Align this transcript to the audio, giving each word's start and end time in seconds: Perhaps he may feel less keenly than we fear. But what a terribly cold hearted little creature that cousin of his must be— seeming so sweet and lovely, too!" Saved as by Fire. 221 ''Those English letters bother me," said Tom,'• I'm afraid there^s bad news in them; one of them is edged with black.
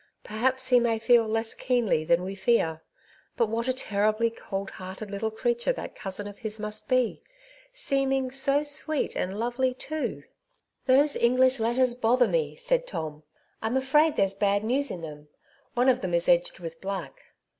Perhaps 0.23 0.69
he 0.69 0.79
may 0.79 0.97
feel 0.97 1.27
less 1.27 1.53
keenly 1.53 2.03
than 2.03 2.23
we 2.23 2.33
fear. 2.33 2.81
But 3.37 3.49
what 3.49 3.67
a 3.67 3.71
terribly 3.73 4.31
cold 4.31 4.71
hearted 4.71 5.11
little 5.11 5.29
creature 5.29 5.73
that 5.73 5.93
cousin 5.95 6.25
of 6.25 6.39
his 6.39 6.57
must 6.57 6.89
be— 6.89 7.21
seeming 7.71 8.31
so 8.31 8.63
sweet 8.63 9.15
and 9.15 9.37
lovely, 9.37 9.75
too!" 9.75 9.93
Saved 9.95 10.05
as 10.07 10.17
by 10.17 10.25
Fire. 10.25 11.07
221 11.07 11.07
''Those 11.07 11.23
English 11.37 11.59
letters 11.59 11.93
bother 12.01 12.27
me," 12.27 12.55
said 12.55 12.87
Tom,'• 12.87 13.13
I'm 13.61 13.77
afraid 13.77 14.15
there^s 14.15 14.39
bad 14.39 14.63
news 14.63 14.89
in 14.89 15.01
them; 15.01 15.27
one 15.75 15.87
of 15.87 16.01
them 16.01 16.15
is 16.15 16.27
edged 16.27 16.57
with 16.57 16.81
black. 16.81 17.21